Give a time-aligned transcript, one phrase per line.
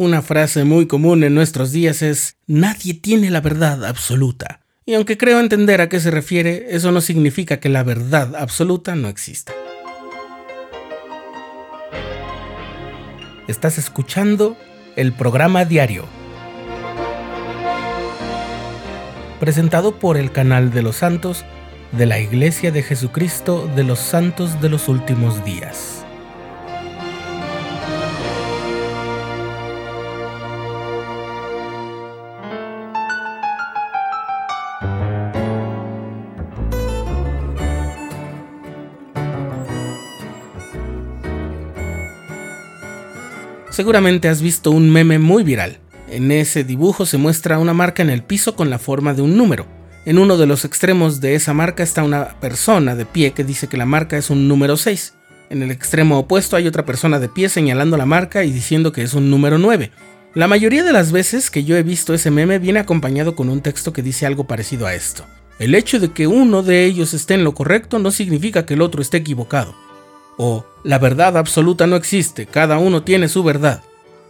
[0.00, 4.60] Una frase muy común en nuestros días es nadie tiene la verdad absoluta.
[4.86, 8.94] Y aunque creo entender a qué se refiere, eso no significa que la verdad absoluta
[8.94, 9.52] no exista.
[13.46, 14.56] Estás escuchando
[14.96, 16.06] el programa diario,
[19.38, 21.44] presentado por el canal de los santos
[21.92, 26.06] de la Iglesia de Jesucristo de los Santos de los Últimos Días.
[43.70, 45.78] Seguramente has visto un meme muy viral.
[46.08, 49.36] En ese dibujo se muestra una marca en el piso con la forma de un
[49.36, 49.64] número.
[50.04, 53.68] En uno de los extremos de esa marca está una persona de pie que dice
[53.68, 55.14] que la marca es un número 6.
[55.50, 59.02] En el extremo opuesto hay otra persona de pie señalando la marca y diciendo que
[59.02, 59.92] es un número 9.
[60.34, 63.60] La mayoría de las veces que yo he visto ese meme viene acompañado con un
[63.60, 65.24] texto que dice algo parecido a esto.
[65.60, 68.82] El hecho de que uno de ellos esté en lo correcto no significa que el
[68.82, 69.76] otro esté equivocado
[70.42, 73.82] o la verdad absoluta no existe, cada uno tiene su verdad.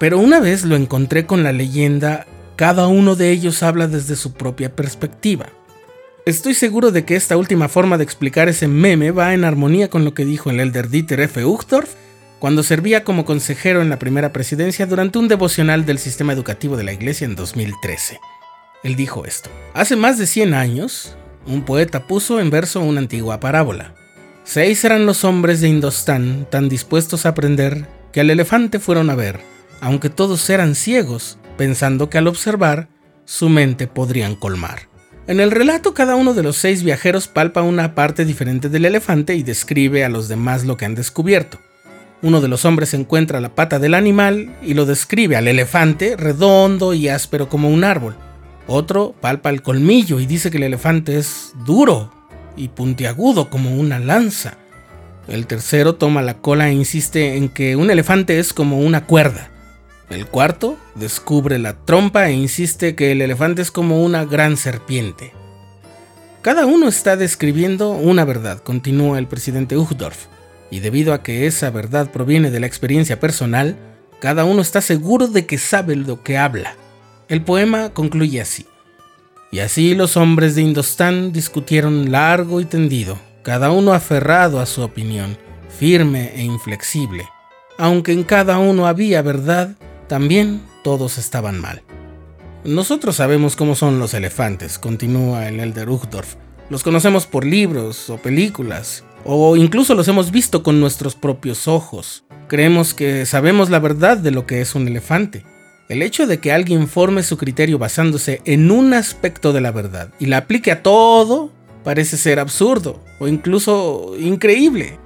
[0.00, 4.32] Pero una vez lo encontré con la leyenda, cada uno de ellos habla desde su
[4.32, 5.46] propia perspectiva.
[6.26, 10.04] Estoy seguro de que esta última forma de explicar ese meme va en armonía con
[10.04, 11.44] lo que dijo el elder Dieter F.
[11.44, 11.94] Uchtdorf
[12.40, 16.82] cuando servía como consejero en la primera presidencia durante un devocional del sistema educativo de
[16.82, 18.18] la iglesia en 2013.
[18.82, 19.50] Él dijo esto.
[19.72, 23.94] Hace más de 100 años, un poeta puso en verso una antigua parábola.
[24.44, 29.14] Seis eran los hombres de Indostán tan dispuestos a aprender que al elefante fueron a
[29.14, 29.40] ver,
[29.80, 32.88] aunque todos eran ciegos, pensando que al observar
[33.24, 34.88] su mente podrían colmar.
[35.28, 39.36] En el relato cada uno de los seis viajeros palpa una parte diferente del elefante
[39.36, 41.60] y describe a los demás lo que han descubierto.
[42.20, 46.94] Uno de los hombres encuentra la pata del animal y lo describe al elefante redondo
[46.94, 48.16] y áspero como un árbol.
[48.66, 52.12] Otro palpa el colmillo y dice que el elefante es duro,
[52.56, 54.58] y puntiagudo como una lanza.
[55.28, 59.50] El tercero toma la cola e insiste en que un elefante es como una cuerda.
[60.10, 65.32] El cuarto descubre la trompa e insiste que el elefante es como una gran serpiente.
[66.42, 70.26] Cada uno está describiendo una verdad, continúa el presidente Uchtdorf,
[70.70, 73.76] y debido a que esa verdad proviene de la experiencia personal,
[74.20, 76.74] cada uno está seguro de que sabe lo que habla.
[77.28, 78.66] El poema concluye así.
[79.52, 84.80] Y así los hombres de Indostán discutieron largo y tendido, cada uno aferrado a su
[84.80, 85.36] opinión,
[85.78, 87.28] firme e inflexible.
[87.76, 89.76] Aunque en cada uno había verdad,
[90.08, 91.82] también todos estaban mal.
[92.64, 96.36] Nosotros sabemos cómo son los elefantes, continúa el Elder Uchtdorf.
[96.70, 102.24] Los conocemos por libros o películas, o incluso los hemos visto con nuestros propios ojos.
[102.48, 105.44] Creemos que sabemos la verdad de lo que es un elefante.
[105.88, 110.10] El hecho de que alguien forme su criterio basándose en un aspecto de la verdad
[110.18, 111.50] y la aplique a todo
[111.84, 114.98] parece ser absurdo o incluso increíble.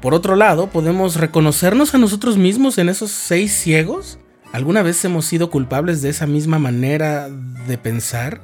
[0.00, 4.18] Por otro lado, ¿podemos reconocernos a nosotros mismos en esos seis ciegos?
[4.52, 8.40] ¿Alguna vez hemos sido culpables de esa misma manera de pensar?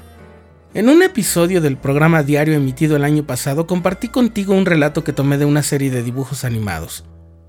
[0.75, 5.13] En un episodio del programa diario emitido el año pasado compartí contigo un relato que
[5.13, 7.05] tomé de una serie de dibujos animados.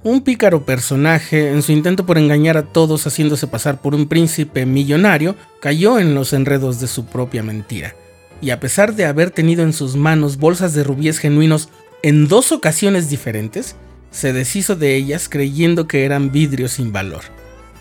[0.05, 4.65] Un pícaro personaje, en su intento por engañar a todos haciéndose pasar por un príncipe
[4.65, 7.95] millonario, cayó en los enredos de su propia mentira.
[8.41, 11.69] Y a pesar de haber tenido en sus manos bolsas de rubíes genuinos
[12.01, 13.77] en dos ocasiones diferentes,
[14.11, 17.21] se deshizo de ellas creyendo que eran vidrio sin valor.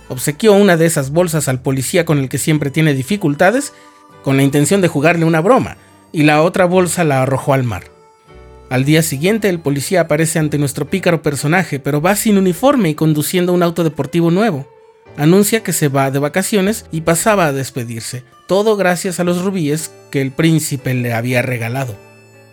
[0.09, 3.73] Obsequió una de esas bolsas al policía con el que siempre tiene dificultades,
[4.23, 5.77] con la intención de jugarle una broma,
[6.13, 7.92] y la otra bolsa la arrojó al mar.
[8.73, 12.95] Al día siguiente el policía aparece ante nuestro pícaro personaje, pero va sin uniforme y
[12.95, 14.67] conduciendo un auto deportivo nuevo.
[15.19, 19.93] Anuncia que se va de vacaciones y pasaba a despedirse, todo gracias a los rubíes
[20.11, 21.99] que el príncipe le había regalado.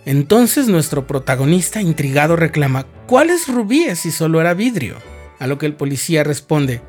[0.03, 4.97] Entonces nuestro protagonista intrigado reclama, ¿cuáles rubíes si solo era vidrio?
[5.39, 6.81] A lo que el policía responde,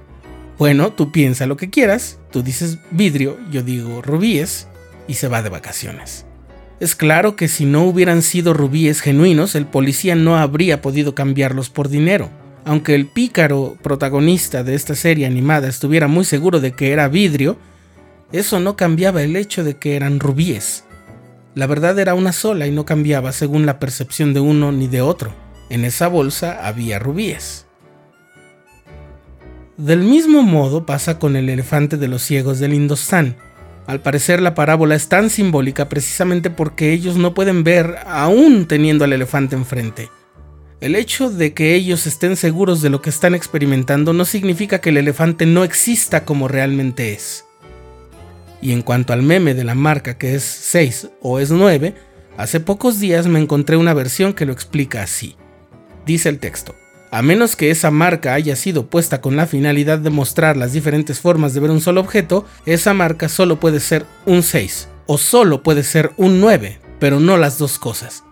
[0.59, 4.67] bueno, tú piensa lo que quieras, tú dices vidrio, yo digo rubíes,
[5.07, 6.27] y se va de vacaciones.
[6.81, 11.69] Es claro que si no hubieran sido rubíes genuinos, el policía no habría podido cambiarlos
[11.69, 12.31] por dinero.
[12.65, 17.59] Aunque el pícaro protagonista de esta serie animada estuviera muy seguro de que era vidrio,
[18.33, 20.85] eso no cambiaba el hecho de que eran rubíes.
[21.55, 25.03] La verdad era una sola y no cambiaba según la percepción de uno ni de
[25.03, 25.35] otro.
[25.69, 27.67] En esa bolsa había rubíes.
[29.77, 33.37] Del mismo modo pasa con el elefante de los ciegos del Indostán.
[33.87, 39.05] Al parecer la parábola es tan simbólica precisamente porque ellos no pueden ver aún teniendo
[39.05, 40.11] al elefante enfrente.
[40.81, 44.91] El hecho de que ellos estén seguros de lo que están experimentando no significa que
[44.91, 47.45] el elefante no exista como realmente es.
[48.63, 51.95] Y en cuanto al meme de la marca que es 6 o es 9,
[52.37, 55.37] hace pocos días me encontré una versión que lo explica así.
[56.07, 56.75] Dice el texto,
[57.11, 61.21] a menos que esa marca haya sido puesta con la finalidad de mostrar las diferentes
[61.21, 65.63] formas de ver un solo objeto, esa marca solo puede ser un 6 o solo
[65.63, 68.23] puede ser un 9, pero no las dos cosas.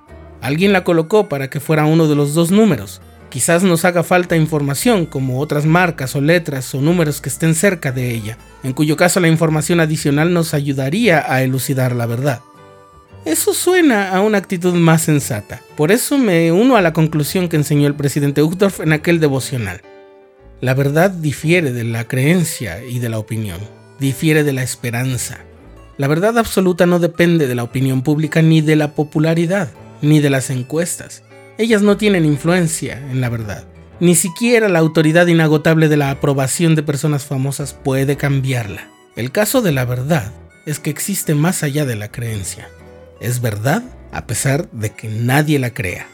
[0.41, 3.01] Alguien la colocó para que fuera uno de los dos números.
[3.31, 7.93] Quizás nos haga falta información como otras marcas o letras o números que estén cerca
[7.93, 12.41] de ella, en cuyo caso la información adicional nos ayudaría a elucidar la verdad.
[13.29, 15.61] Eso suena a una actitud más sensata.
[15.77, 19.83] Por eso me uno a la conclusión que enseñó el presidente Uchtdorf en aquel devocional.
[20.63, 23.61] La verdad difiere de la creencia y de la opinión,
[24.01, 25.41] difiere de la esperanza.
[25.99, 29.69] La verdad absoluta no depende de la opinión pública ni de la popularidad
[30.01, 31.23] ni de las encuestas.
[31.59, 33.67] Ellas no tienen influencia en la verdad.
[34.01, 38.89] Ni siquiera la autoridad inagotable de la aprobación de personas famosas puede cambiarla.
[39.17, 40.33] El caso de la verdad
[40.65, 42.71] es que existe más allá de la creencia.
[43.21, 43.83] Es verdad
[44.13, 46.07] a pesar de que nadie la crea.